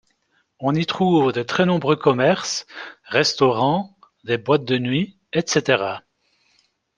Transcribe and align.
On 0.59 0.73
y 0.73 0.87
trouve 0.87 1.31
de 1.31 1.43
très 1.43 1.67
nombreux 1.67 1.95
commerces, 1.95 2.65
restaurants, 3.03 3.95
des 4.23 4.39
boîtes 4.39 4.65
de 4.65 4.79
nuits, 4.79 5.19
etc. 5.31 5.97